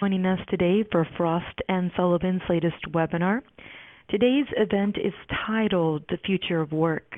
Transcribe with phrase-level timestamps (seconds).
[0.00, 3.40] Joining us today for Frost and Sullivan's latest webinar.
[4.08, 5.12] Today's event is
[5.44, 7.16] titled The Future of Work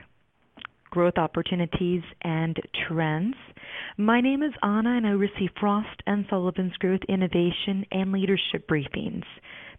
[0.88, 2.56] Growth Opportunities and
[2.88, 3.35] Trends.
[3.99, 9.24] My name is Anna and I oversee Frost and Sullivan's Growth Innovation and Leadership Briefings.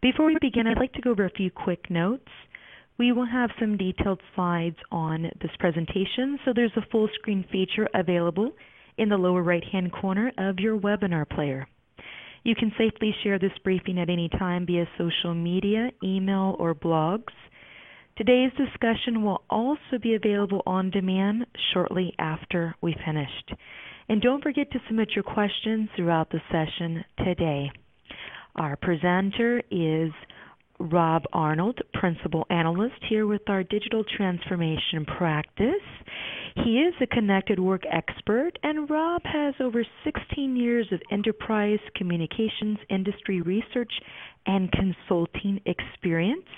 [0.04, 2.29] Before we begin, I'd like to go over a few quick notes.
[2.99, 7.89] We will have some detailed slides on this presentation, so there's a full screen feature
[7.95, 8.52] available
[8.99, 11.68] in the lower right hand corner of your webinar player.
[12.44, 17.34] You can safely share this briefing at any time via social media, email, or blogs.
[18.18, 23.54] Today's discussion will also be available on demand shortly after we finished.
[24.09, 27.72] And don't forget to submit your questions throughout the session today.
[28.55, 30.12] Our presenter is
[30.81, 35.84] Rob Arnold, Principal Analyst, here with our digital transformation practice.
[36.55, 42.77] He is a connected work expert, and Rob has over 16 years of enterprise communications
[42.90, 43.91] industry research
[44.46, 46.49] and consulting experience,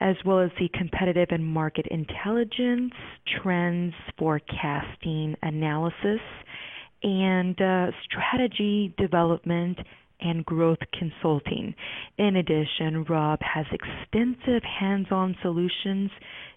[0.00, 2.92] as well as the competitive and market intelligence,
[3.40, 6.20] trends, forecasting, analysis,
[7.02, 9.78] and uh, strategy development
[10.20, 11.74] and growth consulting.
[12.18, 16.10] In addition, Rob has extensive hands-on solutions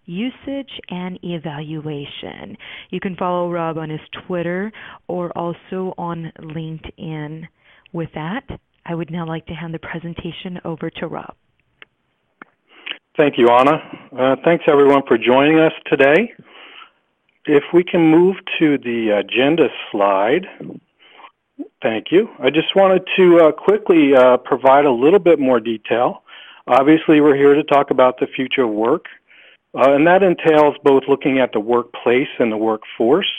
[0.05, 2.57] usage and evaluation.
[2.89, 4.71] You can follow Rob on his Twitter
[5.07, 7.47] or also on LinkedIn.
[7.93, 8.43] With that,
[8.85, 11.35] I would now like to hand the presentation over to Rob.
[13.17, 13.77] Thank you, Anna.
[14.17, 16.33] Uh, thanks everyone for joining us today.
[17.45, 20.47] If we can move to the agenda slide.
[21.81, 22.29] Thank you.
[22.39, 26.23] I just wanted to uh, quickly uh, provide a little bit more detail.
[26.67, 29.05] Obviously, we're here to talk about the future of work,
[29.75, 33.31] uh, and that entails both looking at the workplace and the workforce.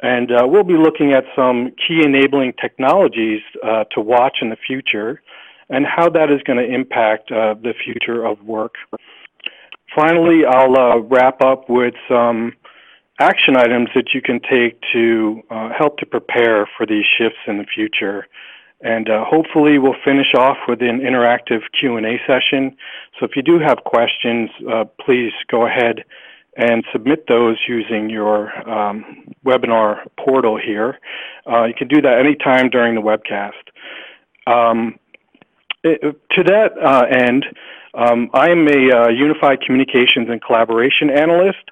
[0.00, 4.56] And uh, we'll be looking at some key enabling technologies uh, to watch in the
[4.66, 5.22] future
[5.70, 8.74] and how that is going to impact uh, the future of work.
[9.94, 12.52] Finally, I'll wrap up with some
[13.20, 17.58] action items that you can take to uh, help to prepare for these shifts in
[17.58, 18.26] the future.
[18.80, 22.76] And uh, hopefully we'll finish off with an interactive Q&A session.
[23.18, 26.04] So if you do have questions, uh, please go ahead
[26.56, 30.98] and submit those using your um, webinar portal here.
[31.50, 33.52] Uh, you can do that anytime during the webcast.
[34.46, 34.98] Um,
[35.82, 36.00] it,
[36.30, 37.46] to that uh, end,
[37.94, 41.70] um, I am a uh, unified communications and collaboration analyst.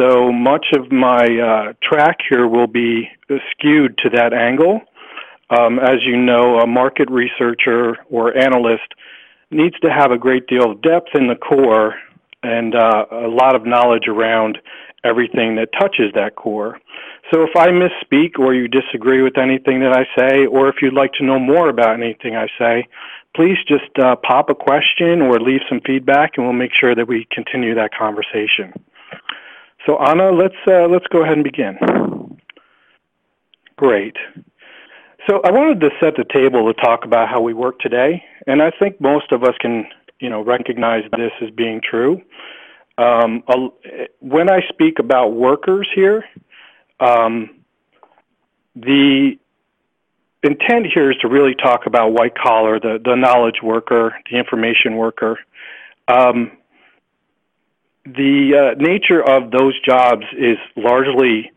[0.00, 3.10] So much of my uh, track here will be
[3.50, 4.80] skewed to that angle.
[5.50, 8.94] Um, as you know, a market researcher or analyst
[9.50, 11.96] needs to have a great deal of depth in the core
[12.42, 14.56] and uh, a lot of knowledge around
[15.04, 16.78] everything that touches that core.
[17.30, 20.94] So if I misspeak or you disagree with anything that I say, or if you'd
[20.94, 22.88] like to know more about anything I say,
[23.36, 27.06] please just uh, pop a question or leave some feedback, and we'll make sure that
[27.06, 28.72] we continue that conversation.
[29.86, 31.78] So Anna, let's uh, let's go ahead and begin.
[33.76, 34.16] Great.
[35.28, 38.62] So I wanted to set the table to talk about how we work today, and
[38.62, 39.86] I think most of us can,
[40.18, 42.20] you know, recognize this as being true.
[42.98, 43.42] Um,
[44.20, 46.24] when I speak about workers here,
[47.00, 47.60] um,
[48.76, 49.38] the
[50.42, 54.96] intent here is to really talk about white collar, the, the knowledge worker, the information
[54.96, 55.38] worker.
[56.08, 56.52] Um,
[58.04, 61.50] the uh, nature of those jobs is largely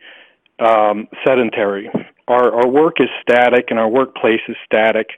[0.60, 1.90] um, sedentary.
[2.28, 5.12] Our, our work is static and our workplace is static.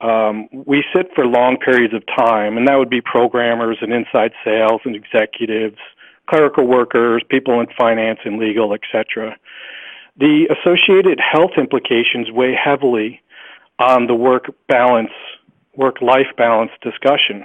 [0.00, 4.32] Um, we sit for long periods of time, and that would be programmers and inside
[4.44, 5.78] sales and executives,
[6.28, 9.36] clerical workers, people in finance and legal, etc.
[10.16, 13.20] The associated health implications weigh heavily
[13.78, 15.10] on the work balance,
[15.76, 17.44] work life balance discussion.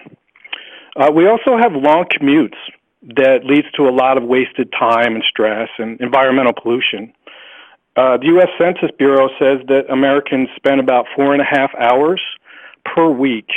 [0.96, 2.58] Uh, we also have long commutes
[3.02, 7.14] that leads to a lot of wasted time and stress and environmental pollution.
[7.96, 8.50] Uh, the U.S.
[8.60, 12.22] Census Bureau says that Americans spend about four and a half hours
[12.86, 13.50] per week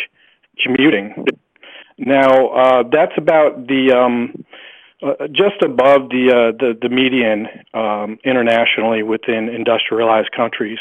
[0.63, 1.27] commuting.
[1.99, 4.45] Now, uh, that's about the um,
[5.03, 10.79] uh, just above the uh, the, the median um, internationally within industrialized countries.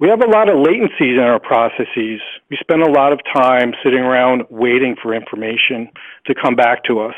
[0.00, 2.20] We have a lot of latencies in our processes.
[2.50, 5.88] We spend a lot of time sitting around waiting for information
[6.26, 7.14] to come back to us.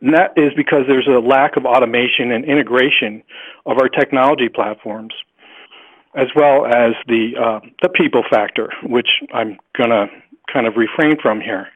[0.00, 3.22] And that is because there's a lack of automation and integration
[3.66, 5.14] of our technology platforms,
[6.14, 10.06] as well as the uh, the people factor, which I'm going to
[10.52, 11.68] kind of refrain from here.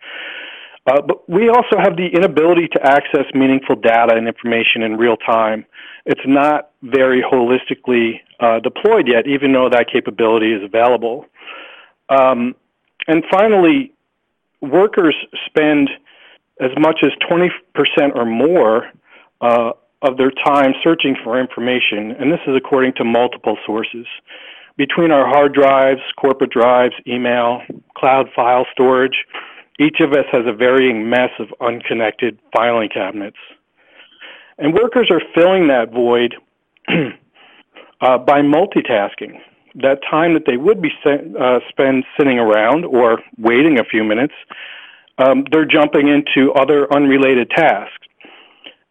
[0.87, 5.17] Uh, but we also have the inability to access meaningful data and information in real
[5.17, 5.65] time.
[6.07, 11.27] It's not very holistically uh, deployed yet, even though that capability is available.
[12.09, 12.57] Um,
[13.07, 13.93] and finally,
[14.61, 15.15] workers
[15.47, 15.89] spend
[16.61, 17.51] as much as 20%
[18.15, 18.91] or more
[19.41, 19.73] uh,
[20.03, 24.07] of their time searching for information, and this is according to multiple sources.
[24.77, 27.63] Between our hard drives, corporate drives, email,
[27.97, 29.25] cloud file storage,
[29.79, 33.37] each of us has a varying mess of unconnected filing cabinets.
[34.59, 36.35] And workers are filling that void
[36.89, 39.41] uh, by multitasking.
[39.75, 44.35] That time that they would be uh, spend sitting around or waiting a few minutes,
[45.19, 48.07] um, they're jumping into other unrelated tasks.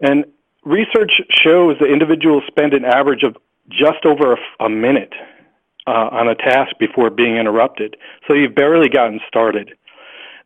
[0.02, 0.26] And
[0.64, 3.38] research shows that individuals spend an average of
[3.70, 5.14] just over a, a minute
[5.88, 7.98] uh, on a task before being interrupted.
[8.28, 9.74] So you've barely gotten started.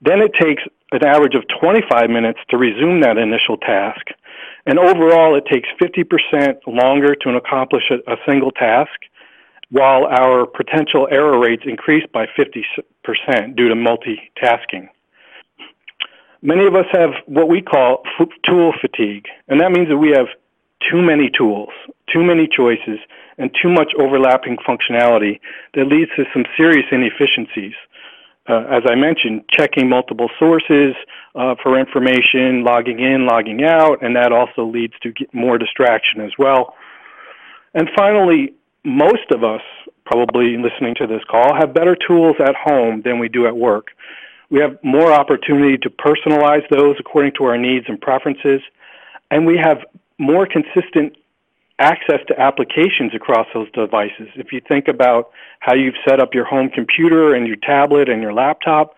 [0.02, 4.08] Then it takes an average of 25 minutes to resume that initial task.
[4.66, 8.92] And overall, it takes 50% longer to accomplish a, a single task,
[9.70, 14.88] while our potential error rates increase by 50% due to multitasking.
[16.46, 20.12] Many of us have what we call f- tool fatigue, and that means that we
[20.12, 20.28] have
[20.92, 21.70] too many tools,
[22.14, 23.00] too many choices,
[23.40, 25.40] and too much overlapping functionality
[25.74, 27.74] that leads to some serious inefficiencies.
[28.48, 30.94] Uh, as I mentioned, checking multiple sources
[31.34, 36.34] uh, for information, logging in, logging out, and that also leads to more distraction as
[36.38, 36.76] well.
[37.74, 38.54] And finally,
[38.84, 39.64] most of us,
[40.06, 43.88] probably listening to this call, have better tools at home than we do at work.
[44.50, 48.62] We have more opportunity to personalize those according to our needs and preferences,
[49.32, 49.80] and we have
[50.18, 51.18] more consistent
[51.80, 54.30] access to applications across those devices.
[54.36, 58.22] If you think about how you've set up your home computer and your tablet and
[58.22, 58.96] your laptop,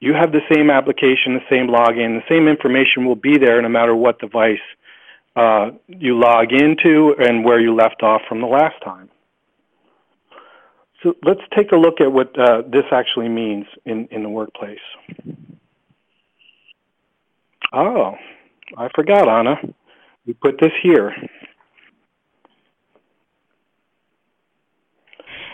[0.00, 3.68] you have the same application, the same login, the same information will be there no
[3.68, 4.58] matter what device
[5.34, 9.08] uh, you log into and where you left off from the last time.
[11.04, 14.78] So let's take a look at what uh, this actually means in, in the workplace.
[17.74, 18.14] Oh,
[18.78, 19.56] I forgot, Anna.
[20.26, 21.12] We put this here.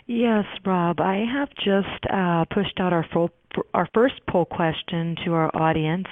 [0.07, 1.01] Yes, Rob.
[1.01, 3.31] I have just uh, pushed out our full,
[3.75, 6.07] our first poll question to our audience.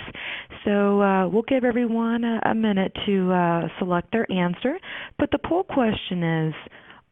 [0.64, 4.79] So uh, we'll give everyone a, a minute to uh, select their answer.
[5.19, 6.55] But the poll question is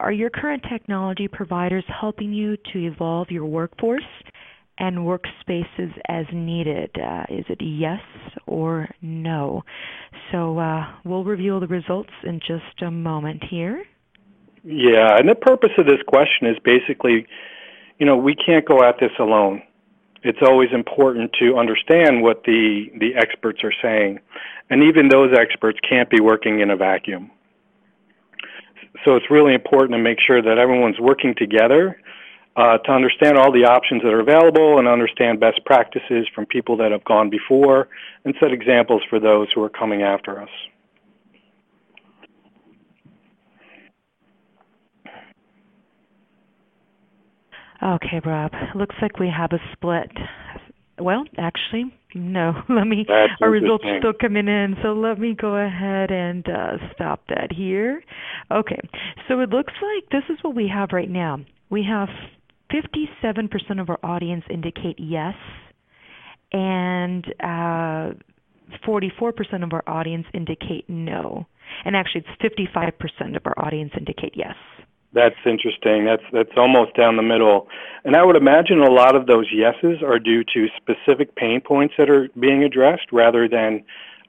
[0.00, 4.02] are your current technology providers helping you to evolve your workforce
[4.78, 6.90] and workspaces as needed?
[6.96, 8.00] Uh, is it yes
[8.46, 9.64] or no?
[10.32, 13.84] So uh, we'll reveal the results in just a moment here.
[14.64, 17.26] Yeah, and the purpose of this question is basically,
[17.99, 19.62] you know, we can't go at this alone.
[20.22, 24.19] It's always important to understand what the, the experts are saying.
[24.69, 27.31] And even those experts can't be working in a vacuum
[29.06, 31.97] so it's really important to make sure that everyone's working together
[32.56, 36.76] uh, to understand all the options that are available and understand best practices from people
[36.76, 37.88] that have gone before
[38.25, 40.49] and set examples for those who are coming after us.
[47.82, 48.52] Okay, Rob.
[48.75, 50.11] Looks like we have a split.
[50.99, 52.52] Well, actually, no.
[52.68, 53.04] Let me.
[53.06, 57.22] That's our results are still coming in, so let me go ahead and uh, stop
[57.28, 58.02] that here.
[58.50, 58.80] Okay,
[59.28, 61.38] so it looks like this is what we have right now.
[61.70, 62.08] We have
[62.72, 65.35] 57% of our audience indicate yes,
[66.52, 68.14] and uh,
[68.87, 71.46] 44% of our audience indicate no.
[71.85, 74.54] And actually, it's 55% of our audience indicate yes.
[75.16, 76.04] That's interesting.
[76.04, 77.68] That's that's almost down the middle.
[78.04, 81.94] And I would imagine a lot of those yeses are due to specific pain points
[81.96, 83.82] that are being addressed rather than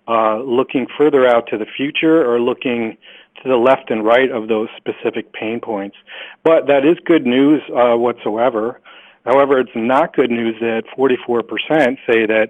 [0.08, 2.98] uh, looking further out to the future or looking
[3.44, 5.98] to the left and right of those specific pain points.
[6.46, 8.79] But that is good news uh, whatsoever.
[9.25, 12.48] However, it's not good news that 44% say that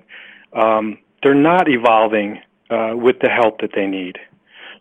[0.53, 2.39] um, they're not evolving
[2.70, 4.20] uh, with the help that they need.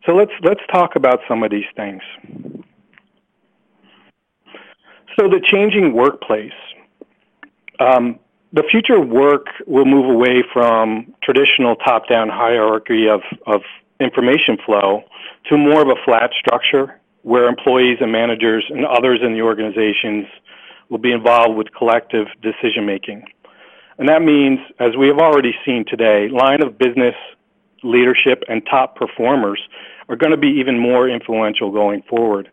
[0.04, 2.02] So let's let's talk about some of these things.
[5.18, 6.52] So the changing workplace.
[7.80, 8.18] Um,
[8.52, 13.62] the future work will move away from traditional top-down hierarchy of, of
[13.98, 15.02] information flow
[15.48, 20.26] to more of a flat structure where employees and managers and others in the organizations
[20.90, 23.24] will be involved with collective decision making.
[23.98, 27.14] And that means, as we have already seen today, line of business
[27.82, 29.60] leadership and top performers
[30.08, 32.50] are going to be even more influential going forward.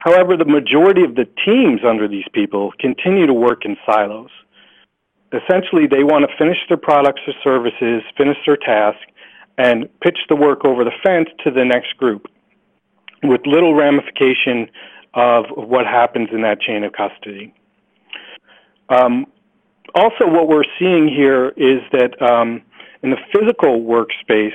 [0.00, 4.30] However, the majority of the teams under these people continue to work in silos.
[5.32, 8.98] Essentially, they want to finish their products or services, finish their task,
[9.58, 12.26] and pitch the work over the fence to the next group
[13.24, 14.70] with little ramification
[15.14, 17.52] of what happens in that chain of custody.
[18.88, 19.26] Um,
[19.94, 22.62] also, what we're seeing here is that um,
[23.02, 24.52] in the physical workspace,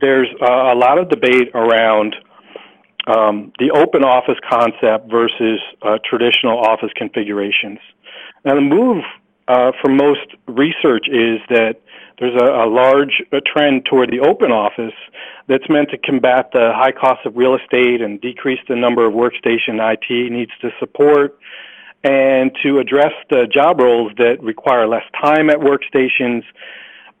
[0.00, 2.14] there's uh, a lot of debate around
[3.06, 7.78] um, the open office concept versus uh, traditional office configurations.
[8.44, 9.02] Now, the move
[9.48, 11.76] uh, for most research is that
[12.18, 14.94] there's a, a large a trend toward the open office
[15.48, 19.14] that's meant to combat the high cost of real estate and decrease the number of
[19.14, 21.38] workstation IT needs to support
[22.04, 26.42] and to address the job roles that require less time at workstations,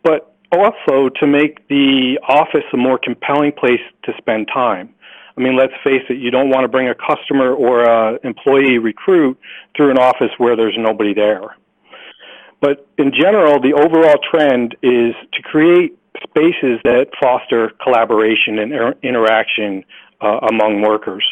[0.02, 4.94] but also to make the office a more compelling place to spend time.
[5.36, 8.78] I mean, let's face it, you don't want to bring a customer or an employee
[8.78, 9.38] recruit
[9.76, 11.56] through an office where there's nobody there.
[12.60, 15.96] But in general, the overall trend is to create
[16.28, 19.84] spaces that foster collaboration and inter- interaction
[20.20, 21.24] uh, among workers.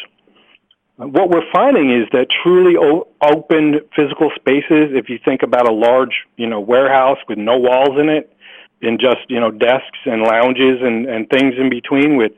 [0.95, 5.71] What we're finding is that truly o- open physical spaces, if you think about a
[5.71, 8.35] large, you know, warehouse with no walls in it,
[8.81, 12.31] and just, you know, desks and lounges and, and things in between with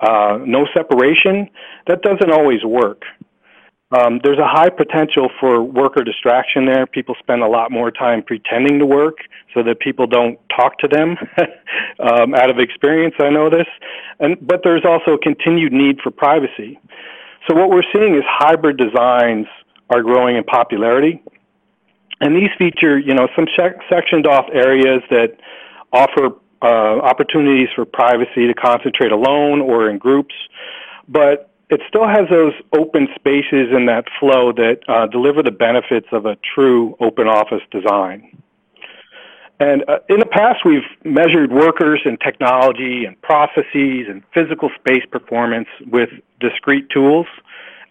[0.00, 1.48] uh, no separation,
[1.86, 3.02] that doesn't always work.
[3.92, 6.86] Um, there's a high potential for worker distraction there.
[6.86, 9.18] People spend a lot more time pretending to work
[9.52, 11.16] so that people don't talk to them.
[11.98, 13.66] um, out of experience, I know this.
[14.20, 16.78] And, but there's also a continued need for privacy.
[17.48, 19.46] So what we're seeing is hybrid designs
[19.90, 21.20] are growing in popularity.
[22.20, 23.46] And these feature, you know, some
[23.90, 25.32] sectioned off areas that
[25.92, 30.34] offer uh, opportunities for privacy to concentrate alone or in groups,
[31.08, 36.08] but it still has those open spaces in that flow that uh, deliver the benefits
[36.10, 38.42] of a true open office design.
[39.60, 45.04] And uh, in the past, we've measured workers and technology and processes and physical space
[45.10, 46.08] performance with
[46.40, 47.26] discrete tools,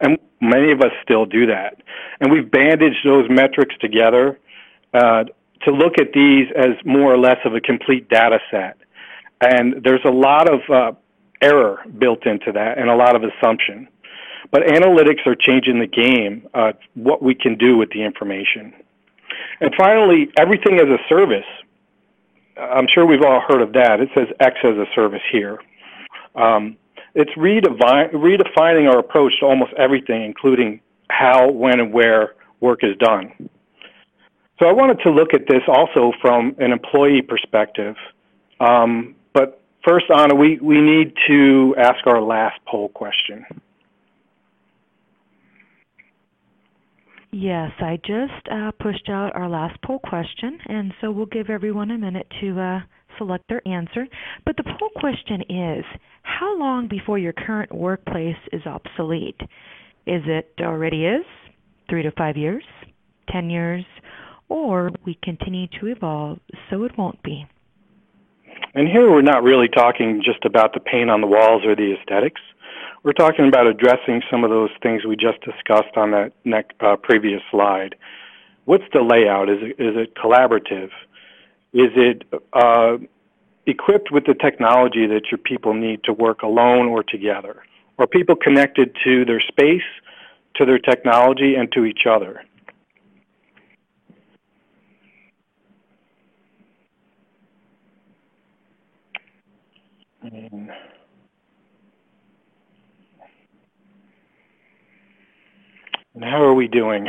[0.02, 1.82] and many of us still do that.
[2.20, 4.40] And we've bandaged those metrics together
[4.94, 5.26] uh,
[5.64, 8.78] to look at these as more or less of a complete data set.
[9.42, 10.92] And there's a lot of uh,
[11.42, 13.88] error built into that and a lot of assumption.
[14.52, 18.74] But analytics are changing the game, uh, what we can do with the information.
[19.62, 21.46] And finally, everything as a service.
[22.58, 24.00] I'm sure we've all heard of that.
[24.00, 25.60] It says X as a service here.
[26.36, 26.78] Um,
[27.16, 33.50] it's redefining our approach to almost everything, including how, when, and where work is done.
[34.60, 37.96] So I wanted to look at this also from an employee perspective.
[38.60, 43.46] Um, but first, Anna, we, we need to ask our last poll question.
[47.32, 51.92] Yes, I just uh, pushed out our last poll question, and so we'll give everyone
[51.92, 52.80] a minute to uh,
[53.18, 54.08] select their answer.
[54.46, 55.86] But the poll question is
[56.24, 59.40] How long before your current workplace is obsolete?
[60.08, 61.26] Is it already is?
[61.88, 62.64] Three to five years?
[63.32, 63.86] Ten years?
[64.50, 66.40] Or we continue to evolve
[66.70, 67.48] so it won't be.
[68.76, 71.94] And here we're not really talking just about the paint on the walls or the
[71.94, 72.42] aesthetics.
[73.04, 76.98] We're talking about addressing some of those things we just discussed on that next, uh,
[76.98, 77.96] previous slide.
[78.66, 79.50] What's the layout?
[79.50, 80.90] Is it, is it collaborative?
[81.74, 82.98] Is it uh,
[83.66, 87.64] equipped with the technology that your people need to work alone or together?
[87.98, 89.84] Are people connected to their space,
[90.56, 92.44] to their technology, and to each other?
[100.22, 100.70] And
[106.24, 107.08] how are we doing?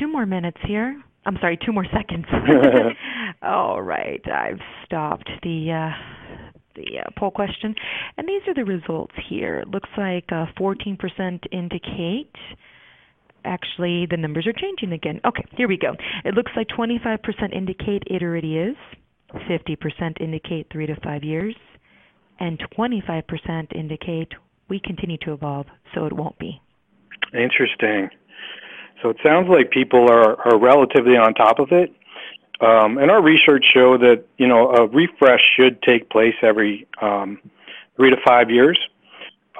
[0.00, 1.00] Two more minutes here.
[1.26, 2.26] I'm sorry, two more seconds.
[3.42, 5.90] All right, I've stopped the uh,
[6.74, 7.74] the uh, poll question,
[8.16, 9.60] and these are the results here.
[9.60, 10.98] It looks like uh, 14%
[11.52, 12.34] indicate.
[13.44, 15.20] Actually, the numbers are changing again.
[15.24, 15.94] Okay, here we go.
[16.24, 18.76] It looks like 25% indicate it already is.
[19.48, 21.54] 50% indicate three to five years,
[22.40, 24.32] and 25% indicate
[24.68, 26.60] we continue to evolve, so it won't be.
[27.32, 28.10] Interesting.
[29.02, 31.92] So it sounds like people are, are relatively on top of it.
[32.60, 37.38] Um, and our research show that you know a refresh should take place every um,
[37.96, 38.78] three to five years.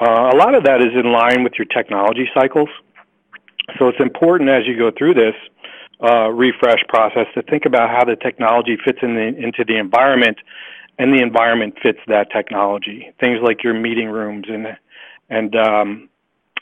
[0.01, 2.69] Uh, a lot of that is in line with your technology cycles.
[3.79, 5.35] So it's important as you go through this
[6.03, 10.39] uh, refresh process to think about how the technology fits in the, into the environment
[10.99, 13.13] and the environment fits that technology.
[13.19, 14.77] Things like your meeting rooms and
[15.31, 16.09] and um,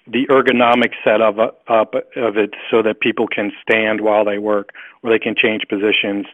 [0.07, 1.37] the ergonomic setup
[1.69, 4.71] of, of it so that people can stand while they work
[5.03, 6.27] or they can change positions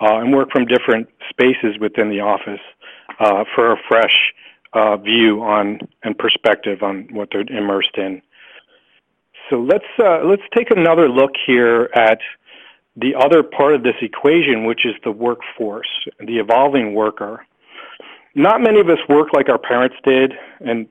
[0.00, 2.60] uh, and work from different spaces within the office
[3.20, 4.32] uh, for a fresh
[4.72, 8.22] uh, view on and perspective on what they're immersed in.
[9.50, 12.20] So let's uh, let's take another look here at
[12.96, 17.44] the other part of this equation, which is the workforce, the evolving worker.
[18.34, 20.88] Not many of us work like our parents did, and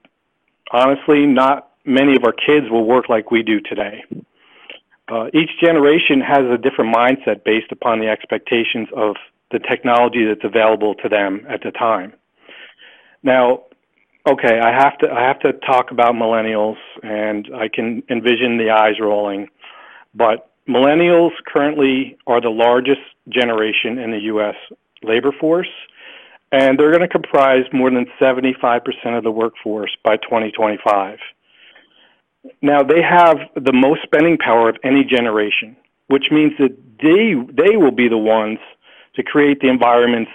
[0.71, 4.03] honestly, not many of our kids will work like we do today.
[5.07, 9.15] Uh, each generation has a different mindset based upon the expectations of
[9.51, 12.13] the technology that's available to them at the time.
[13.21, 13.63] Now,
[14.27, 18.69] okay, I have to I have to talk about millennials, and I can envision the
[18.71, 19.49] eyes rolling,
[20.15, 24.55] but millennials currently are the largest generation in the U.S.
[25.03, 25.69] labor force,
[26.51, 28.81] and they're going to comprise more than 75%
[29.17, 31.19] of the workforce by 2025.
[32.61, 35.75] Now they have the most spending power of any generation,
[36.07, 38.59] which means that they they will be the ones
[39.15, 40.31] to create the environments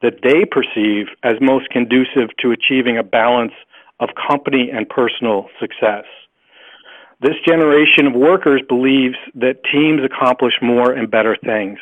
[0.00, 3.52] that they perceive as most conducive to achieving a balance
[4.00, 6.04] of company and personal success.
[7.22, 11.78] This generation of workers believes that teams accomplish more and better things.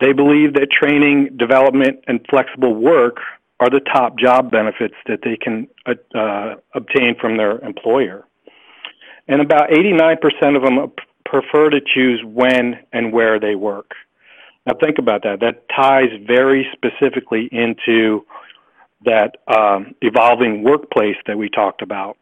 [0.00, 3.18] They believe that training, development, and flexible work
[3.60, 8.26] are the top job benefits that they can uh, uh obtain from their employer
[9.28, 10.92] and about 89% of them
[11.24, 13.92] prefer to choose when and where they work.
[14.66, 15.40] Now think about that.
[15.40, 18.24] That ties very specifically into
[19.04, 22.16] that um, evolving workplace that we talked about.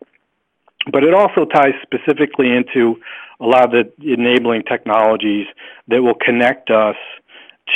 [0.92, 2.96] But it also ties specifically into
[3.40, 5.46] a lot of the enabling technologies
[5.88, 6.96] that will connect us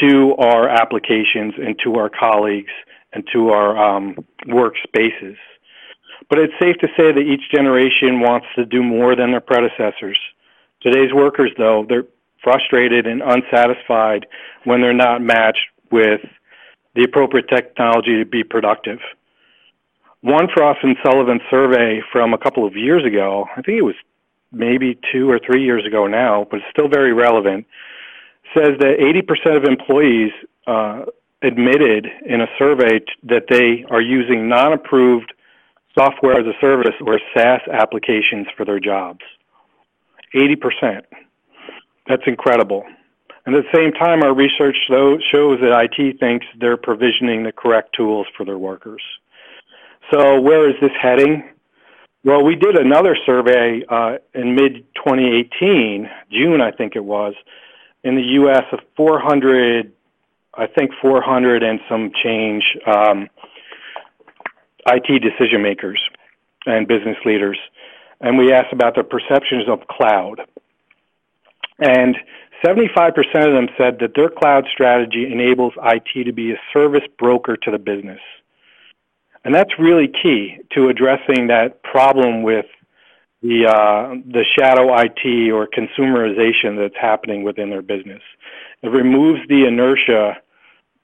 [0.00, 2.72] to our applications and to our colleagues
[3.12, 5.36] and to our um, workspaces.
[6.28, 10.18] But it's safe to say that each generation wants to do more than their predecessors.
[10.80, 12.04] Today's workers, though, they're
[12.42, 14.26] frustrated and unsatisfied
[14.64, 16.20] when they're not matched with
[16.94, 18.98] the appropriate technology to be productive.
[20.20, 23.94] One Frost and Sullivan survey from a couple of years ago, I think it was
[24.50, 27.66] maybe two or three years ago now, but it's still very relevant,
[28.56, 30.32] says that 80% of employees
[30.66, 31.04] uh,
[31.42, 35.32] admitted in a survey that they are using non approved
[35.96, 39.20] software as a service or SaaS applications for their jobs.
[40.34, 41.02] 80%.
[42.08, 42.84] That's incredible.
[43.46, 47.94] And at the same time, our research shows that IT thinks they're provisioning the correct
[47.94, 49.02] tools for their workers.
[50.10, 51.44] So where is this heading?
[52.24, 57.34] Well, we did another survey uh, in mid 2018, June I think it was,
[58.04, 58.64] in the U.S.
[58.72, 59.92] of 400,
[60.54, 63.28] I think 400 and some change um,
[64.86, 66.00] IT decision makers
[66.66, 67.58] and business leaders,
[68.20, 70.40] and we asked about their perceptions of cloud.
[71.78, 72.16] And
[72.64, 73.10] 75%
[73.46, 77.70] of them said that their cloud strategy enables IT to be a service broker to
[77.70, 78.20] the business.
[79.48, 82.66] And that's really key to addressing that problem with
[83.40, 88.20] the uh, the shadow IT or consumerization that's happening within their business.
[88.82, 90.36] It removes the inertia.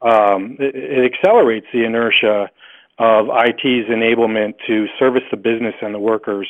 [0.02, 2.50] Um, it, it accelerates the inertia
[2.98, 6.46] of IT's enablement to service the business and the workers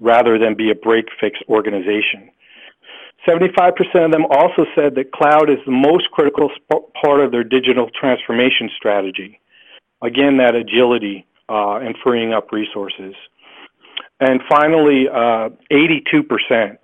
[0.00, 2.30] rather than be a break fix organization.
[3.28, 7.44] 75% of them also said that cloud is the most critical sp- part of their
[7.44, 9.38] digital transformation strategy.
[10.00, 13.14] Again, that agility uh, and freeing up resources.
[14.20, 16.78] And finally, uh, 82%,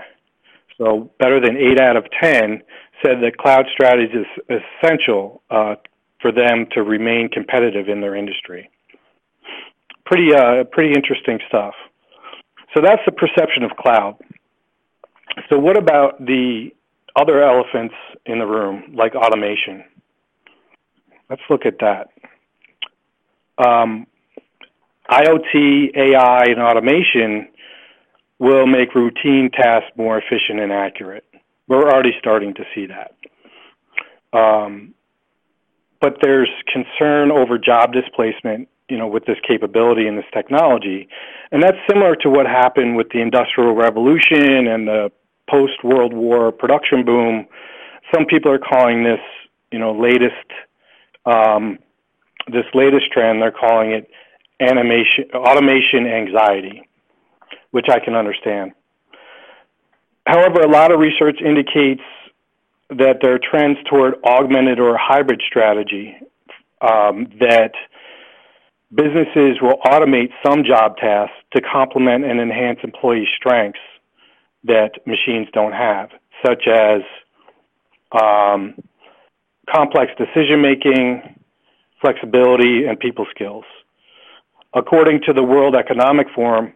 [0.77, 2.63] so better than 8 out of 10,
[3.05, 5.77] said that cloud strategy is essential uh,
[6.21, 8.71] for them to remain competitive in their industry
[10.11, 11.75] pretty uh, pretty interesting stuff.
[12.75, 14.17] So that's the perception of cloud.
[15.49, 16.71] So what about the
[17.17, 17.95] other elephants
[18.27, 19.85] in the room, like automation?
[21.29, 22.09] Let's look at that.
[23.65, 24.07] Um,
[25.11, 27.49] IoT, AI, and automation
[28.39, 31.25] will make routine tasks more efficient and accurate.
[31.69, 33.15] We're already starting to see that.
[34.33, 34.95] Um,
[36.01, 41.09] but there's concern over job displacement you know, with this capability and this technology.
[41.53, 45.13] And that's similar to what happened with the Industrial Revolution and the
[45.49, 47.47] post World War production boom.
[48.13, 49.21] Some people are calling this,
[49.71, 50.35] you know, latest,
[51.25, 51.79] um,
[52.53, 54.11] this latest trend, they're calling it
[54.61, 56.89] animation, automation anxiety,
[57.71, 58.73] which I can understand.
[60.27, 62.03] However, a lot of research indicates
[62.91, 66.17] that there are trends toward augmented or hybrid strategy
[66.81, 67.73] um, that
[68.95, 73.79] businesses will automate some job tasks to complement and enhance employee strengths
[74.65, 76.11] that machines don't have,
[76.45, 77.03] such as
[78.13, 78.75] um,
[79.71, 81.37] complex decision making,
[82.01, 83.65] flexibility, and people skills.
[84.75, 86.73] According to the World Economic Forum,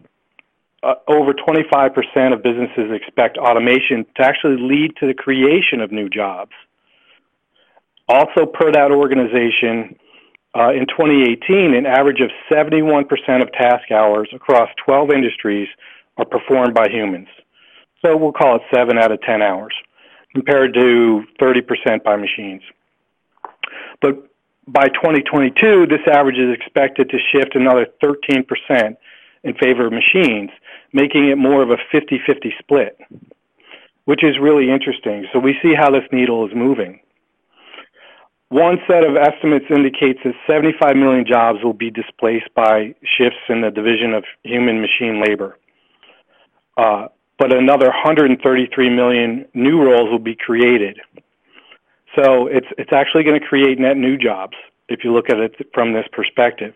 [0.82, 6.08] uh, over 25% of businesses expect automation to actually lead to the creation of new
[6.08, 6.52] jobs.
[8.08, 9.96] Also, per that organization,
[10.54, 13.08] uh, in 2018, an average of 71%
[13.42, 15.68] of task hours across 12 industries
[16.18, 17.28] are performed by humans.
[18.04, 19.72] So we'll call it 7 out of 10 hours,
[20.34, 22.62] compared to 30% by machines.
[24.02, 24.28] But
[24.66, 28.96] by 2022, this average is expected to shift another 13%
[29.42, 30.50] in favor of machines,
[30.92, 32.98] making it more of a 50 50 split,
[34.04, 35.26] which is really interesting.
[35.32, 37.00] So we see how this needle is moving.
[38.48, 43.62] One set of estimates indicates that 75 million jobs will be displaced by shifts in
[43.62, 45.58] the division of human machine labor.
[46.76, 51.00] Uh, but another 133 million new roles will be created.
[52.16, 54.56] So it's, it's actually going to create net new jobs
[54.88, 56.74] if you look at it from this perspective.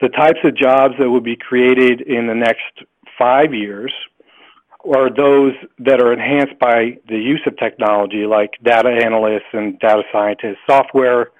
[0.00, 2.84] The types of jobs that will be created in the next
[3.18, 3.92] five years
[4.94, 10.02] are those that are enhanced by the use of technology like data analysts and data
[10.12, 11.30] scientists, software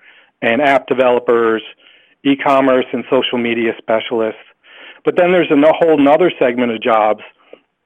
[0.42, 1.62] and app developers,
[2.24, 4.40] e-commerce and social media specialists.
[5.04, 7.22] But then there's a whole other segment of jobs,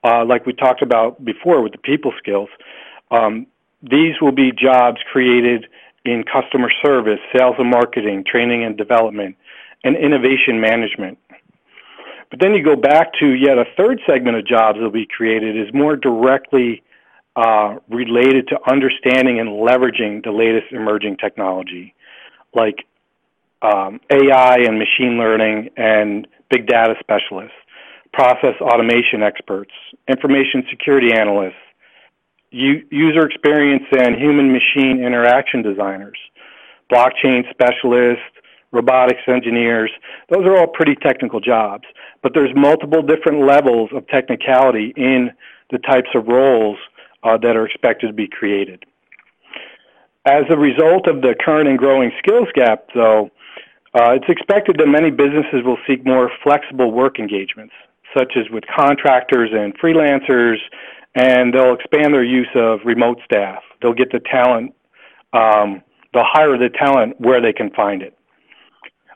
[0.03, 2.49] uh, like we talked about before with the people skills.
[3.11, 3.47] Um,
[3.83, 5.67] these will be jobs created
[6.05, 9.37] in customer service, sales and marketing, training and development,
[9.85, 11.19] and innovation management.
[12.31, 15.07] But then you go back to yet a third segment of jobs that will be
[15.07, 16.83] created is more directly
[17.37, 21.95] uh, related to understanding and leveraging the latest emerging technology,
[22.55, 22.87] like
[23.63, 27.57] um, AI and machine learning and big data specialists,
[28.13, 29.73] process automation experts,
[30.09, 31.55] information security analysts,
[32.51, 36.19] user experience and human machine interaction designers,
[36.93, 38.23] blockchain specialists,
[38.73, 39.91] robotics engineers.
[40.29, 41.85] Those are all pretty technical jobs,
[42.23, 45.31] but there's multiple different levels of technicality in
[45.71, 46.79] the types of roles
[47.23, 48.85] uh, that are expected to be created.
[50.27, 53.31] As a result of the current and growing skills gap, though,
[53.95, 57.75] uh, it's expected that many businesses will seek more flexible work engagements,
[58.17, 60.59] such as with contractors and freelancers,
[61.15, 63.63] and they'll expand their use of remote staff.
[63.83, 64.75] They'll get the talent,
[65.33, 68.17] um, they'll hire the talent where they can find it.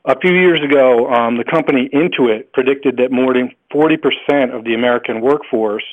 [0.07, 4.75] A few years ago, um, the company Intuit predicted that more than 40% of the
[4.75, 5.85] American workforce,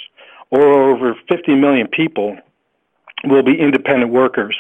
[0.50, 2.38] or over 50 million people,
[3.24, 4.58] will be independent workers,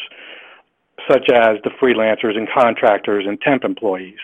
[1.09, 4.19] such as the freelancers and contractors and temp employees.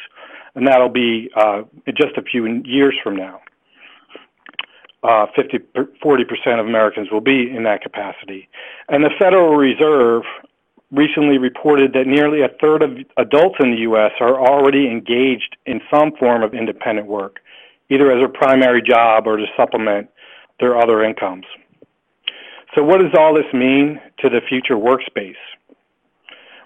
[0.56, 3.42] And that'll be uh, just a few years from now.
[5.04, 5.60] Uh, 50,
[6.04, 8.50] 40% of Americans will be in that capacity.
[8.90, 10.24] And the Federal Reserve
[10.92, 14.12] recently reported that nearly a third of adults in the U.S.
[14.20, 17.40] are already engaged in some form of independent work,
[17.90, 20.10] either as a primary job or to supplement
[20.60, 21.46] their other incomes.
[22.76, 25.36] So, what does all this mean to the future workspace?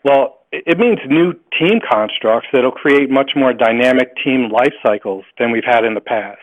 [0.03, 5.23] Well, it means new team constructs that will create much more dynamic team life cycles
[5.39, 6.41] than we've had in the past,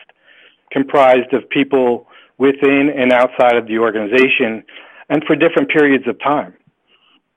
[0.71, 4.63] comprised of people within and outside of the organization
[5.09, 6.53] and for different periods of time.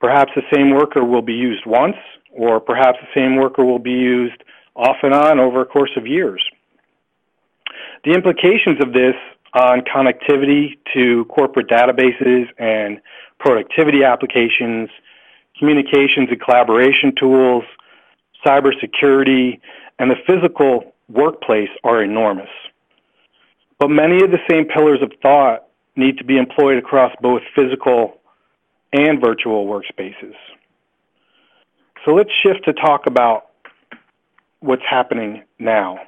[0.01, 1.97] Perhaps the same worker will be used once,
[2.33, 4.43] or perhaps the same worker will be used
[4.75, 6.43] off and on over a course of years.
[8.05, 9.15] The implications of this
[9.55, 13.01] on connectivity to corporate databases and
[13.39, 14.89] productivity applications,
[15.59, 17.65] communications and collaboration tools,
[18.45, 19.61] cybersecurity,
[19.99, 22.49] and the physical workplace are enormous.
[23.83, 25.67] But many of the same pillars of thought
[25.97, 28.21] need to be employed across both physical
[28.93, 30.37] and virtual workspaces.
[32.05, 33.47] So let's shift to talk about
[34.61, 35.99] what's happening now.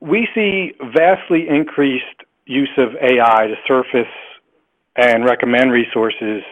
[0.00, 2.06] We see vastly increased
[2.46, 4.14] use of AI to surface
[4.96, 6.42] and recommend resources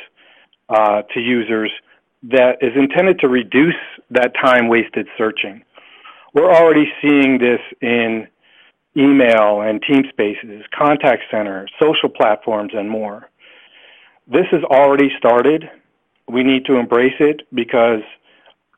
[0.68, 1.72] uh, to users
[2.24, 3.72] that is intended to reduce
[4.10, 5.64] that time wasted searching.
[6.34, 8.26] We're already seeing this in
[8.96, 13.30] email and team spaces, contact center, social platforms, and more.
[14.26, 15.70] This has already started.
[16.28, 18.00] We need to embrace it because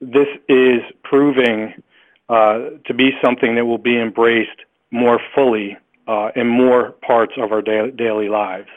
[0.02, 1.82] this is proving
[2.28, 7.52] uh, to be something that will be embraced more fully uh, in more parts of
[7.52, 8.68] our da- daily lives.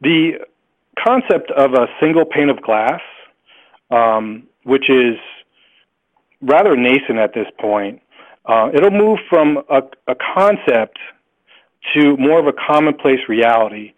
[0.00, 0.38] The
[0.98, 3.00] concept of a single pane of glass,
[3.90, 5.16] um, which is
[6.44, 8.00] rather nascent at this point,
[8.46, 10.98] uh, it'll move from a, a concept
[11.94, 13.92] to more of a commonplace reality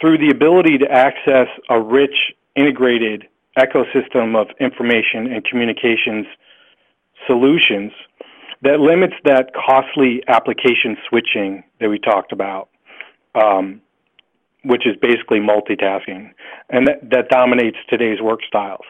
[0.00, 3.26] through the ability to access a rich, integrated
[3.58, 6.26] ecosystem of information and communications
[7.26, 7.92] solutions
[8.62, 12.68] that limits that costly application switching that we talked about,
[13.34, 13.80] um,
[14.64, 16.32] which is basically multitasking,
[16.70, 18.84] and that, that dominates today's work styles.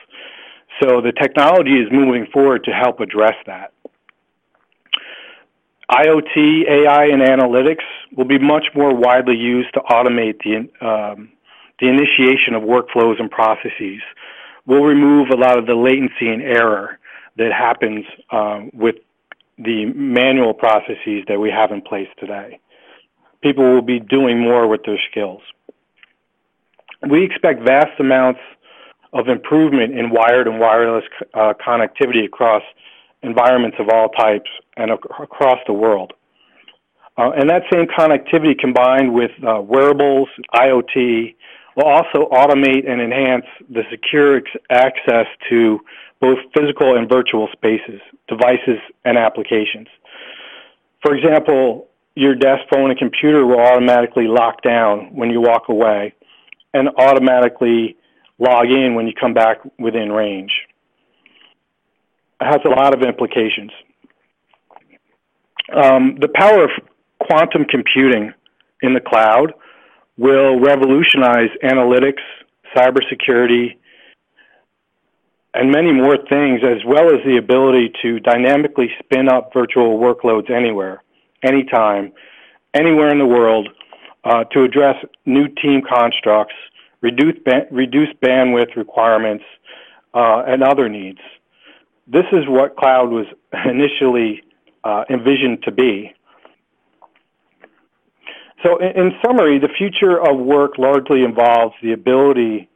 [0.81, 3.73] So the technology is moving forward to help address that.
[5.91, 7.85] IoT, AI, and analytics
[8.17, 11.31] will be much more widely used to automate the, um,
[11.79, 14.01] the initiation of workflows and processes.
[14.67, 16.99] We'll remove a lot of the latency and error
[17.37, 18.97] that happens um, with
[19.59, 22.59] the manual processes that we have in place today.
[23.43, 25.43] People will be doing more with their skills.
[27.09, 28.41] We expect vast amounts
[29.15, 32.63] of improvement in wired and wireless uh, connectivity across
[33.23, 36.13] environments of all types and ac- across the world.
[37.17, 41.35] Uh, and that same connectivity combined with uh, wearables, IoT,
[41.77, 45.79] will also automate and enhance the secure ex- access to
[46.21, 49.87] both physical and virtual spaces, devices, and applications.
[51.03, 56.15] For example, your desk phone and computer will automatically lock down when you walk away
[56.73, 57.97] and automatically
[58.39, 60.53] log in when you come back within range
[62.41, 63.71] It has a lot of implications.
[65.73, 66.71] Um, the power of
[67.21, 68.33] quantum computing
[68.83, 69.55] in the cloud
[70.17, 72.23] will revolutionize analytics,
[72.77, 73.77] cybersecurity,
[75.55, 80.51] and many more things, as well as the ability to dynamically spin up virtual workloads
[80.51, 81.03] anywhere,
[81.43, 82.13] anytime,
[82.75, 83.69] anywhere in the world
[84.25, 86.55] uh, to address new team constructs,
[87.05, 87.37] reduce,
[87.71, 89.45] reduce bandwidth requirements,
[90.15, 91.21] uh, and other needs
[92.07, 93.27] this is what cloud was
[93.65, 94.43] initially
[94.83, 96.15] uh, envisioned to be.
[98.63, 102.69] So, in, in, summary, the future of work largely involves the ability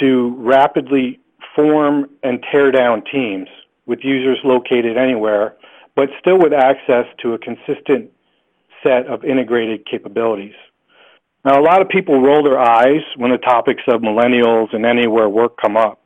[0.00, 1.20] to rapidly
[1.56, 3.48] form and tear down teams
[3.86, 5.56] with users located anywhere,
[5.96, 8.10] but still with access to a consistent
[8.82, 10.54] set of integrated capabilities.
[11.44, 15.28] Now, a lot of people roll their eyes when the topics of millennials and anywhere
[15.28, 16.02] work come up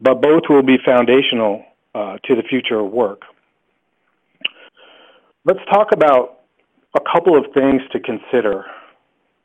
[0.00, 3.22] but both will be foundational uh, to the future of work.
[5.44, 6.40] Let's talk about
[6.96, 8.64] a couple of things to consider.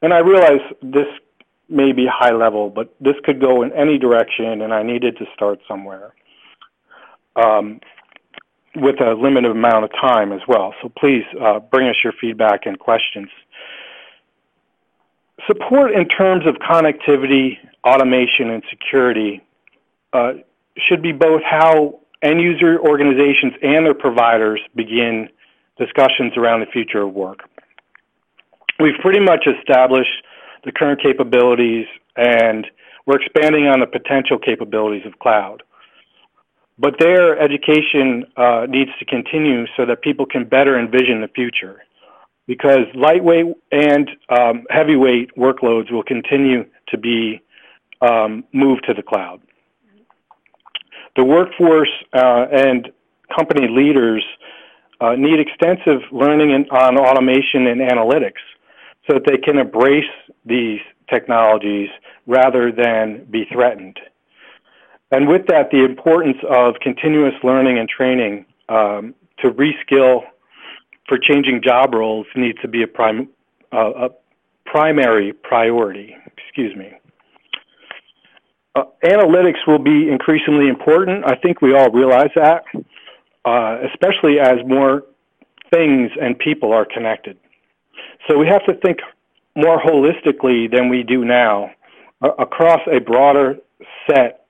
[0.01, 1.07] And I realize this
[1.69, 5.25] may be high level, but this could go in any direction, and I needed to
[5.33, 6.13] start somewhere
[7.35, 7.79] um,
[8.75, 10.73] with a limited amount of time as well.
[10.81, 13.29] So please uh, bring us your feedback and questions.
[15.47, 19.41] Support in terms of connectivity, automation, and security
[20.13, 20.33] uh,
[20.77, 25.29] should be both how end user organizations and their providers begin
[25.77, 27.39] discussions around the future of work.
[28.79, 30.23] We've pretty much established
[30.63, 32.65] the current capabilities and
[33.05, 35.61] we're expanding on the potential capabilities of cloud.
[36.79, 41.84] But their education uh, needs to continue so that people can better envision the future
[42.47, 47.41] because lightweight and um, heavyweight workloads will continue to be
[48.01, 49.41] um, moved to the cloud.
[51.15, 52.91] The workforce uh, and
[53.35, 54.23] company leaders
[55.01, 58.43] uh, need extensive learning in, on automation and analytics
[59.07, 60.03] so that they can embrace
[60.45, 60.79] these
[61.09, 61.89] technologies
[62.27, 63.99] rather than be threatened.
[65.11, 70.23] And with that, the importance of continuous learning and training um, to reskill
[71.07, 73.29] for changing job roles needs to be a, prim-
[73.71, 74.09] uh, a
[74.65, 76.15] primary priority.
[76.37, 76.91] Excuse me.
[78.75, 81.23] Uh, analytics will be increasingly important.
[81.25, 82.65] I think we all realize that,
[83.45, 85.03] uh, especially as more
[85.71, 87.37] things and people are connected.
[88.27, 88.99] So we have to think
[89.55, 91.71] more holistically than we do now
[92.21, 93.57] uh, across a broader
[94.09, 94.45] set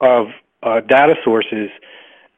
[0.00, 0.28] of
[0.62, 1.68] uh, data sources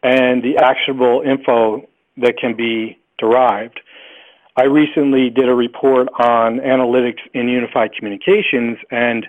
[0.03, 3.79] and the actionable info that can be derived.
[4.57, 9.27] I recently did a report on analytics in unified communications and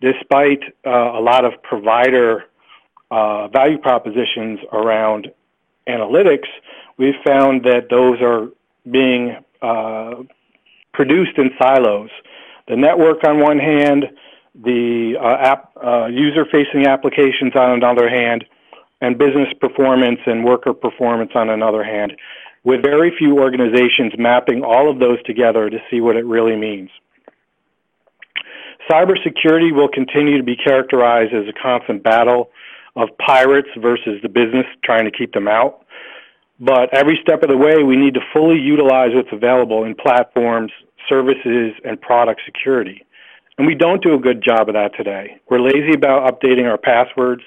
[0.00, 2.44] despite uh, a lot of provider
[3.10, 5.30] uh, value propositions around
[5.88, 6.46] analytics,
[6.96, 8.48] we've found that those are
[8.90, 10.14] being uh,
[10.92, 12.10] produced in silos.
[12.68, 14.06] The network on one hand,
[14.54, 18.44] the uh, app, uh, user-facing applications on another hand,
[19.00, 22.12] and business performance and worker performance on another hand,
[22.64, 26.90] with very few organizations mapping all of those together to see what it really means.
[28.90, 32.50] Cybersecurity will continue to be characterized as a constant battle
[32.96, 35.84] of pirates versus the business trying to keep them out.
[36.58, 40.72] But every step of the way, we need to fully utilize what's available in platforms,
[41.08, 43.04] services, and product security.
[43.56, 45.40] And we don't do a good job of that today.
[45.48, 47.42] We're lazy about updating our passwords.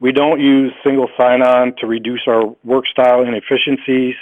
[0.00, 4.14] We don't use single sign on to reduce our work style inefficiencies.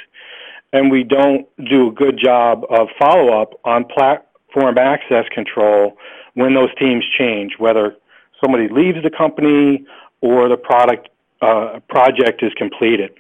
[0.77, 5.97] And we don't do a good job of follow up on platform access control
[6.35, 7.97] when those teams change, whether
[8.43, 9.87] somebody leaves the company
[10.21, 11.09] or the product
[11.41, 13.11] uh, project is completed.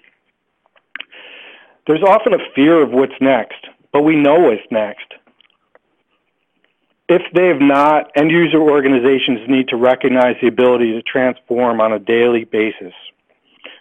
[1.86, 5.14] There's often a fear of what's next, but we know what's next.
[7.08, 11.92] If they have not, end user organizations need to recognize the ability to transform on
[11.92, 12.92] a daily basis.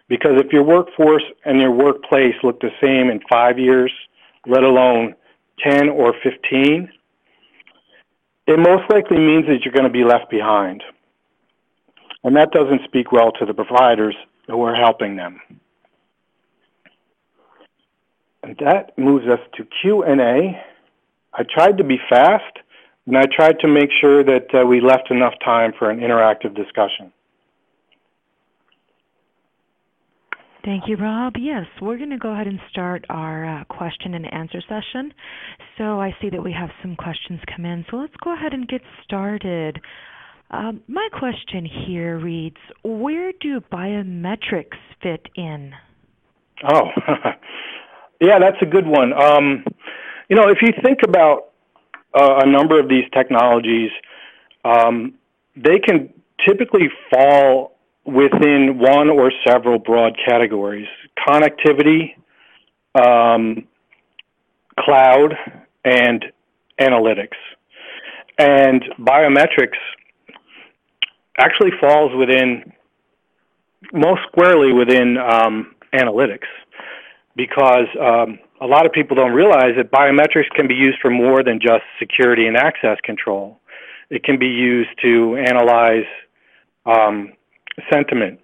[0.08, 3.91] Because if your workforce and your workplace look the same in five years,
[4.46, 5.15] let alone
[5.63, 6.89] 10 or 15,
[8.48, 10.84] it most likely means that you're going to be left behind.
[12.24, 14.15] And that doesn't speak well to the providers
[14.48, 15.39] who are helping them.
[18.44, 20.62] And that moves us to Q&A.
[21.34, 22.60] I tried to be fast,
[23.08, 26.56] and I tried to make sure that uh, we left enough time for an interactive
[26.56, 27.12] discussion.
[30.65, 31.34] Thank you, Rob.
[31.38, 35.13] Yes, we're going to go ahead and start our uh, question and answer session.
[35.78, 37.86] So I see that we have some questions come in.
[37.91, 39.80] So let's go ahead and get started.
[40.49, 45.71] Um, my question here reads Where do biometrics fit in?
[46.67, 46.89] Oh,
[48.19, 49.13] yeah, that's a good one.
[49.13, 49.63] Um,
[50.30, 51.51] you know, if you think about
[52.15, 53.91] uh, a number of these technologies,
[54.63, 55.13] um,
[55.56, 56.12] they can
[56.43, 57.75] typically fall
[58.06, 60.88] within one or several broad categories
[61.28, 62.15] connectivity,
[62.94, 63.68] um,
[64.80, 65.34] cloud,
[65.84, 66.26] and
[66.80, 67.38] analytics.
[68.38, 69.78] And biometrics
[71.38, 72.72] actually falls within,
[73.94, 76.48] most squarely within um, analytics
[77.36, 81.44] because um, a lot of people don't realize that biometrics can be used for more
[81.44, 83.60] than just security and access control.
[84.10, 86.06] It can be used to analyze
[86.86, 87.34] um,
[87.92, 88.40] sentiment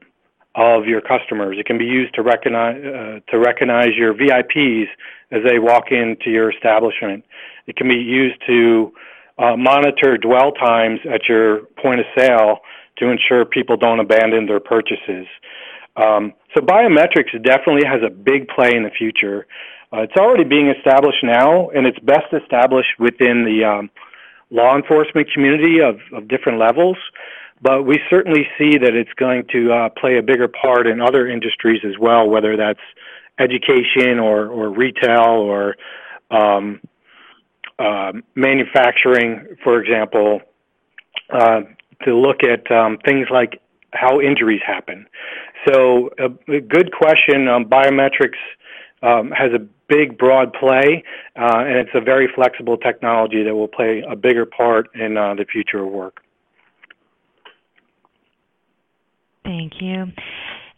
[0.55, 1.57] of your customers.
[1.59, 4.87] It can be used to recognize uh, to recognize your VIPs
[5.31, 7.23] as they walk into your establishment.
[7.67, 8.91] It can be used to
[9.37, 12.59] uh, monitor dwell times at your point of sale
[12.97, 15.25] to ensure people don't abandon their purchases.
[15.95, 19.47] Um, so biometrics definitely has a big play in the future.
[19.93, 23.89] Uh, it's already being established now, and it's best established within the um,
[24.49, 26.97] law enforcement community of, of different levels.
[27.61, 31.27] But we certainly see that it's going to uh, play a bigger part in other
[31.27, 32.79] industries as well, whether that's
[33.39, 35.75] education or, or retail or
[36.31, 36.79] um,
[37.77, 40.41] uh, manufacturing, for example,
[41.31, 41.61] uh,
[42.05, 43.61] to look at um, things like
[43.93, 45.05] how injuries happen.
[45.67, 47.47] So, a, a good question.
[47.47, 48.39] Um, biometrics
[49.03, 51.03] um, has a big, broad play,
[51.35, 55.35] uh, and it's a very flexible technology that will play a bigger part in uh,
[55.35, 56.21] the future of work.
[59.43, 60.05] Thank you.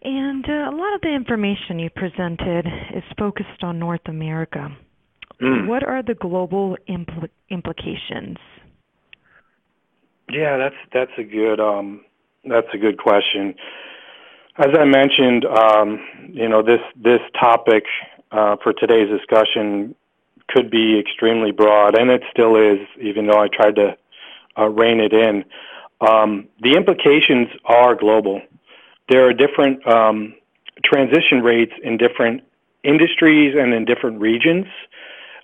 [0.03, 4.69] And uh, a lot of the information you presented is focused on North America.
[5.41, 5.67] Mm.
[5.67, 8.37] What are the global impl- implications?
[10.29, 12.01] Yeah, that's that's a good um,
[12.45, 13.55] that's a good question.
[14.57, 15.99] As I mentioned, um,
[16.31, 17.83] you know this this topic
[18.31, 19.95] uh, for today's discussion
[20.49, 23.97] could be extremely broad, and it still is, even though I tried to
[24.57, 25.45] uh, rein it in.
[26.01, 28.41] Um, the implications are global
[29.09, 30.35] there are different um,
[30.83, 32.41] transition rates in different
[32.83, 34.65] industries and in different regions.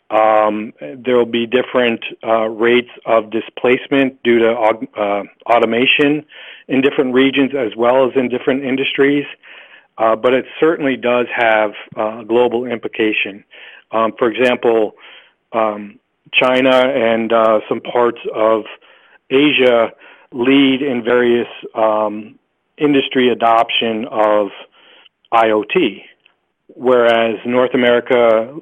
[0.10, 6.26] Um, there will be different uh, rates of displacement due to uh, automation
[6.68, 9.26] in different regions as well as in different industries.
[10.00, 13.44] Uh, but it certainly does have uh, global implication.
[13.92, 14.96] Um, for example,
[15.52, 16.00] um,
[16.32, 18.64] China and uh, some parts of
[19.30, 19.92] Asia
[20.32, 22.40] lead in various um,
[22.80, 24.48] industry adoption of
[25.34, 26.02] IoT,
[26.68, 28.56] whereas North America,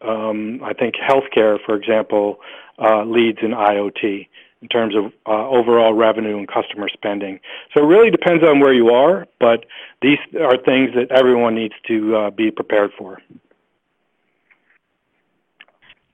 [0.00, 2.38] um, I think healthcare, for example,
[2.78, 4.28] uh, leads in IoT
[4.62, 7.38] in terms of uh, overall revenue and customer spending.
[7.74, 9.66] So it really depends on where you are, but
[10.00, 13.18] these are things that everyone needs to uh, be prepared for.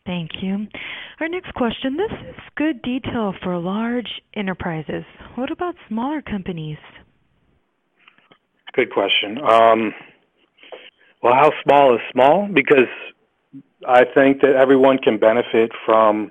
[0.04, 0.66] Thank you.
[1.20, 5.04] Our next question this is good detail for large enterprises.
[5.36, 6.78] What about smaller companies?
[8.80, 9.36] Good question.
[9.46, 9.92] Um,
[11.22, 12.48] well, how small is small?
[12.50, 12.88] Because
[13.86, 16.30] I think that everyone can benefit from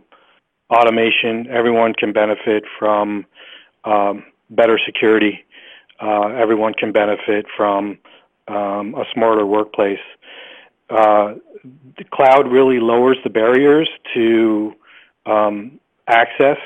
[0.72, 1.46] automation.
[1.52, 3.28] Everyone can benefit from
[3.84, 5.46] um, better security.
[6.02, 8.00] Uh, everyone can benefit from
[8.48, 10.00] um, a smarter workplace.
[10.90, 11.36] Uh,
[12.00, 14.74] the cloud really lowers the barriers to
[15.28, 16.58] um, access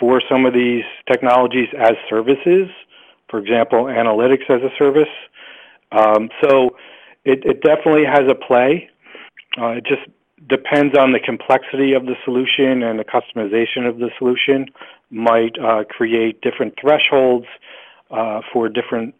[0.00, 2.68] for some of these technologies as services
[3.32, 5.08] for example, analytics as a service.
[5.90, 6.76] Um, so
[7.24, 8.90] it, it, definitely has a play.
[9.58, 10.02] Uh, it just
[10.48, 14.66] depends on the complexity of the solution and the customization of the solution
[15.10, 17.46] might uh, create different thresholds
[18.10, 19.14] uh, for different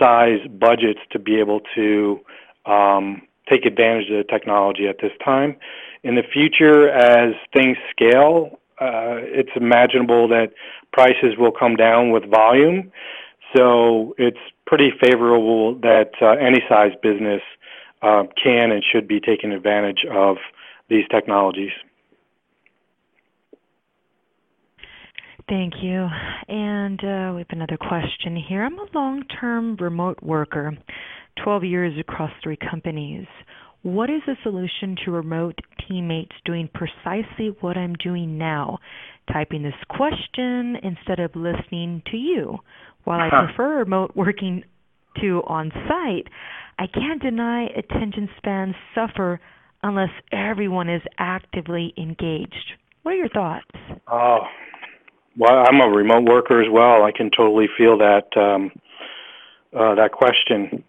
[0.00, 2.20] size budgets to be able to
[2.66, 5.56] um, take advantage of the technology at this time.
[6.02, 10.52] In the future, as things scale, uh, it's imaginable that
[10.92, 12.90] prices will come down with volume.
[13.54, 17.42] So it's pretty favorable that uh, any size business
[18.02, 20.36] uh, can and should be taking advantage of
[20.88, 21.70] these technologies.
[25.48, 26.08] Thank you.
[26.48, 28.64] And uh, we have another question here.
[28.64, 30.76] I'm a long term remote worker,
[31.42, 33.26] 12 years across three companies.
[33.82, 38.78] What is the solution to remote teammates doing precisely what I'm doing now?
[39.32, 42.58] Typing this question instead of listening to you.
[43.04, 44.64] While I prefer remote working
[45.20, 46.28] to on site,
[46.78, 49.40] I can't deny attention spans suffer
[49.82, 52.72] unless everyone is actively engaged.
[53.02, 53.66] What are your thoughts?
[54.08, 54.40] Oh,
[55.36, 57.04] well, I'm a remote worker as well.
[57.04, 58.70] I can totally feel that um,
[59.76, 60.84] uh, that question.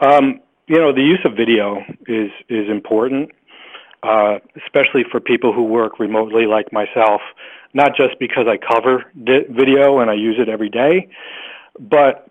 [0.00, 3.30] Um, you know, the use of video is is important,
[4.02, 7.20] uh, especially for people who work remotely like myself.
[7.72, 11.08] Not just because I cover video and I use it every day,
[11.78, 12.28] but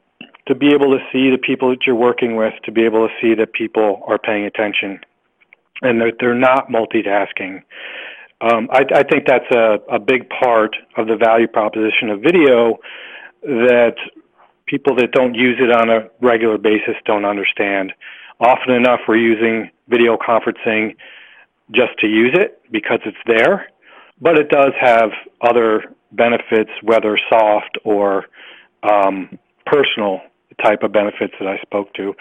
[0.48, 3.14] to be able to see the people that you're working with, to be able to
[3.22, 5.00] see that people are paying attention,
[5.82, 7.64] and that they're not multitasking.
[8.42, 12.80] Um, I, I think that's a, a big part of the value proposition of video
[13.44, 13.96] that
[14.66, 17.94] people that don't use it on a regular basis don't understand.
[18.40, 20.96] Often enough, we're using video conferencing
[21.72, 23.68] just to use it because it's there,
[24.22, 25.12] but it does have
[25.42, 28.26] other benefits, whether soft or
[28.84, 30.22] um, personal
[30.64, 32.14] type of benefits that I spoke to.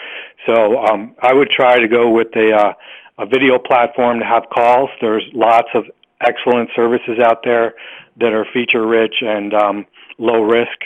[0.47, 2.73] So um, I would try to go with a, uh,
[3.19, 4.91] a video platform to have calls.
[5.01, 5.85] There's lots of
[6.21, 7.75] excellent services out there
[8.21, 9.87] that are feature rich and um,
[10.19, 10.79] low risk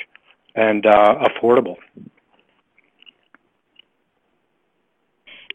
[0.55, 1.77] and uh, affordable.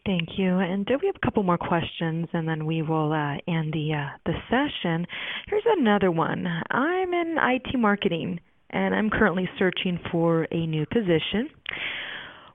[0.08, 0.60] Thank you.
[0.60, 4.18] And we have a couple more questions, and then we will uh, end the uh,
[4.26, 5.06] the session.
[5.48, 6.48] Here's another one.
[6.72, 8.40] I'm in IT marketing,
[8.70, 11.50] and I'm currently searching for a new position.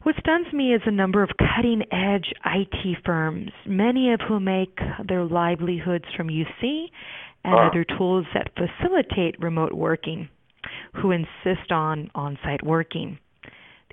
[0.03, 4.79] What stuns me is the number of cutting edge IT firms, many of whom make
[5.07, 6.87] their livelihoods from UC
[7.45, 7.69] and uh.
[7.69, 10.31] other tools that facilitate remote working,
[11.03, 13.19] who insist on on site working.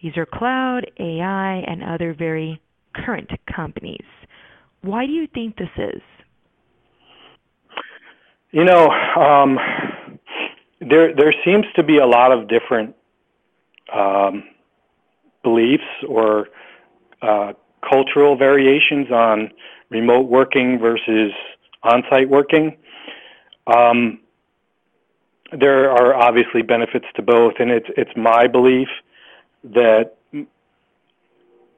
[0.01, 2.61] These are cloud, AI, and other very
[2.95, 4.05] current companies.
[4.81, 6.01] Why do you think this is?
[8.51, 9.59] You know, um,
[10.81, 12.95] there there seems to be a lot of different
[13.93, 14.43] um,
[15.43, 16.47] beliefs or
[17.21, 17.53] uh,
[17.87, 19.51] cultural variations on
[19.89, 21.31] remote working versus
[21.83, 22.77] on-site working.
[23.67, 24.19] Um,
[25.57, 28.87] there are obviously benefits to both, and it's it's my belief
[29.63, 30.17] that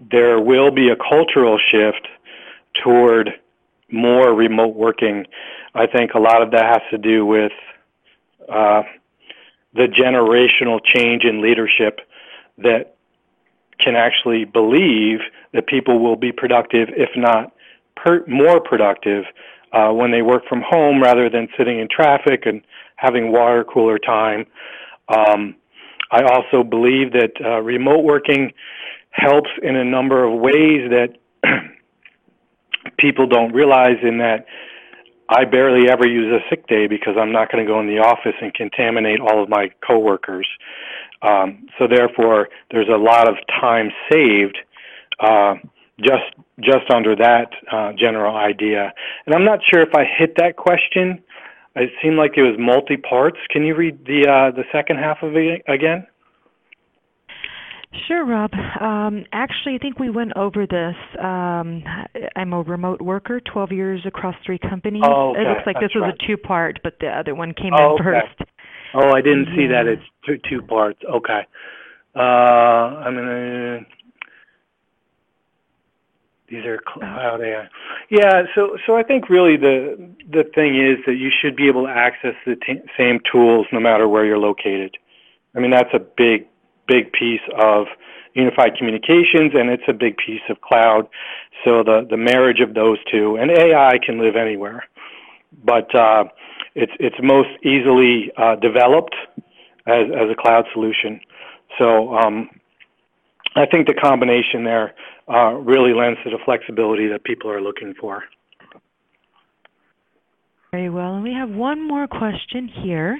[0.09, 2.07] there will be a cultural shift
[2.83, 3.31] toward
[3.91, 5.25] more remote working.
[5.75, 7.51] I think a lot of that has to do with
[8.49, 8.83] uh,
[9.73, 11.99] the generational change in leadership
[12.57, 12.95] that
[13.79, 15.19] can actually believe
[15.53, 17.53] that people will be productive, if not
[17.95, 19.25] per- more productive,
[19.73, 22.61] uh, when they work from home rather than sitting in traffic and
[22.97, 24.45] having water cooler time.
[25.07, 25.55] Um,
[26.11, 28.51] I also believe that uh, remote working
[29.11, 31.17] helps in a number of ways that
[32.97, 34.45] people don't realize in that
[35.29, 37.99] I barely ever use a sick day because I'm not going to go in the
[37.99, 40.47] office and contaminate all of my coworkers.
[41.21, 44.57] Um, so therefore, there's a lot of time saved
[45.19, 45.55] uh,
[45.99, 48.93] just just under that uh, general idea.
[49.25, 51.23] And I'm not sure if I hit that question.
[51.75, 53.37] It seemed like it was multi parts.
[53.49, 56.05] Can you read the uh, the second half of it again?
[58.07, 58.51] Sure, Rob.
[58.79, 60.95] Um, actually, I think we went over this.
[61.21, 61.83] Um,
[62.37, 65.03] I'm a remote worker, 12 years across three companies.
[65.05, 65.41] Oh, okay.
[65.41, 68.01] It looks like That's this was a two-part, but the other one came Oh, in
[68.01, 68.03] okay.
[68.03, 68.49] first.
[68.93, 69.87] Oh, I didn't see that.
[69.87, 70.99] It's two two parts.
[71.09, 71.45] Okay.
[72.15, 73.79] Uh, I'm gonna.
[76.49, 77.67] These are cloud AI.
[78.09, 78.43] Yeah.
[78.53, 81.91] So so I think really the the thing is that you should be able to
[81.91, 84.97] access the t- same tools no matter where you're located.
[85.55, 86.47] I mean that's a big
[86.91, 87.87] big piece of
[88.33, 91.07] unified communications and it's a big piece of cloud.
[91.63, 94.83] So the the marriage of those two and AI can live anywhere,
[95.63, 96.25] but uh,
[96.75, 99.15] it's it's most easily uh, developed
[99.87, 101.19] as as a cloud solution.
[101.77, 102.49] So um,
[103.55, 104.93] I think the combination there
[105.27, 108.23] uh, really lends to the flexibility that people are looking for.
[110.71, 111.15] Very well.
[111.15, 113.19] And we have one more question here.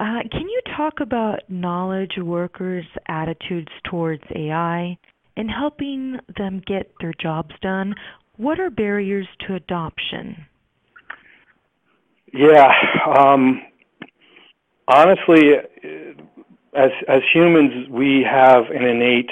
[0.00, 4.96] Uh, can you talk about knowledge workers' attitudes towards AI
[5.36, 7.94] and helping them get their jobs done?
[8.38, 10.46] What are barriers to adoption?
[12.32, 12.72] Yeah,
[13.14, 13.60] um,
[14.88, 15.56] honestly,
[16.74, 19.30] as as humans, we have an innate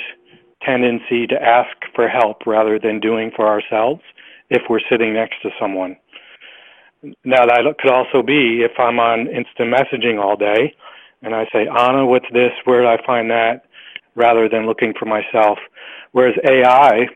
[0.63, 4.03] tendency to ask for help rather than doing for ourselves
[4.51, 5.97] if we're sitting next to someone.
[7.25, 10.75] Now that could also be if I'm on instant messaging all day
[11.23, 12.53] and I say, Anna, what's this?
[12.65, 13.65] Where do I find that?
[14.15, 15.59] Rather than looking for myself.
[16.13, 17.07] Whereas AI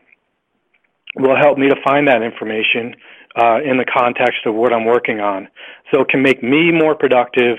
[1.15, 2.95] will help me to find that information
[3.35, 5.47] uh, in the context of what I'm working on.
[5.91, 7.57] So it can make me more productive.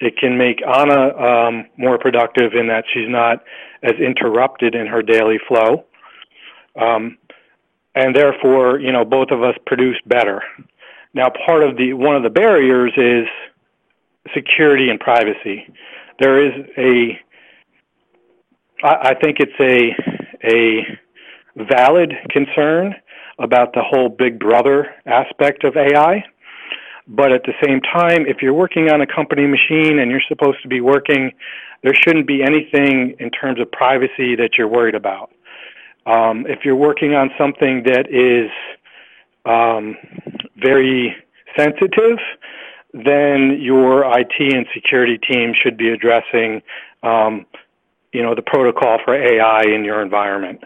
[0.00, 3.42] It can make Anna um, more productive in that she's not
[3.82, 5.84] as interrupted in her daily flow.
[6.78, 7.16] Um,
[7.94, 10.42] and therefore, you know, both of us produce better.
[11.16, 13.26] Now, part of the one of the barriers is
[14.34, 15.66] security and privacy.
[16.20, 17.18] There is a,
[18.84, 19.96] I, I think it's a
[20.46, 20.98] a
[21.56, 22.94] valid concern
[23.38, 26.22] about the whole Big Brother aspect of AI.
[27.08, 30.60] But at the same time, if you're working on a company machine and you're supposed
[30.64, 31.32] to be working,
[31.82, 35.30] there shouldn't be anything in terms of privacy that you're worried about.
[36.04, 38.50] Um, if you're working on something that is
[39.46, 39.96] um,
[40.56, 41.14] very
[41.56, 42.18] sensitive,
[42.92, 46.62] then your IT and security team should be addressing,
[47.02, 47.46] um,
[48.12, 50.60] you know, the protocol for AI in your environment.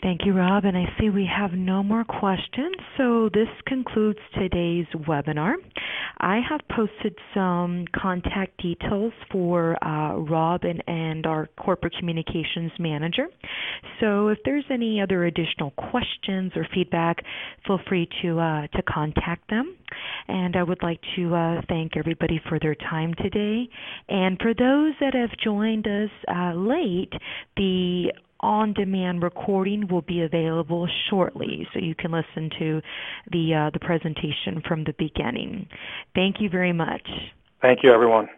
[0.00, 0.64] Thank you, Rob.
[0.64, 2.76] And I see we have no more questions.
[2.96, 5.54] So this concludes today's webinar.
[6.18, 13.26] I have posted some contact details for uh, Rob and, and our corporate communications manager.
[14.00, 17.16] So if there's any other additional questions or feedback,
[17.66, 19.76] feel free to uh, to contact them.
[20.28, 23.68] And I would like to uh, thank everybody for their time today.
[24.08, 27.12] And for those that have joined us uh, late,
[27.56, 32.80] the on-demand recording will be available shortly, so you can listen to
[33.32, 35.68] the uh, the presentation from the beginning.
[36.14, 37.06] Thank you very much.
[37.60, 38.28] Thank you, everyone.